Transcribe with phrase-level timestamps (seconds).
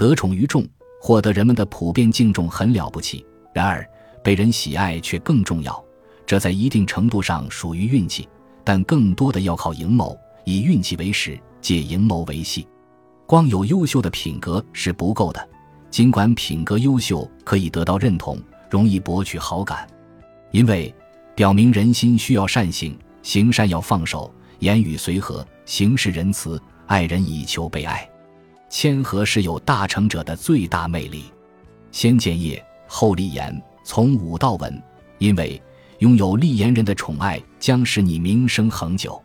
[0.00, 0.66] 得宠于众，
[0.98, 3.22] 获得人们的普遍敬重很了不起。
[3.52, 3.86] 然而，
[4.24, 5.84] 被人喜爱却更重要。
[6.24, 8.26] 这在一定程度上属于运气，
[8.64, 12.66] 但更多的要靠营谋，以运气为始，借营谋为系。
[13.26, 15.48] 光有优秀的品格是不够的，
[15.90, 19.86] 尽管品格优秀可以得到认同，容易博取好感，
[20.50, 20.94] 因为
[21.34, 28.08] 表明人心需要善行，行善要放手，言语随和，行事仁慈，爱人以求被爱。
[28.70, 31.24] 谦和是有大成者的最大魅力。
[31.90, 34.82] 先建业，后立言，从武到文，
[35.18, 35.60] 因为
[35.98, 39.20] 拥有立言人的宠爱，将使你名声恒久。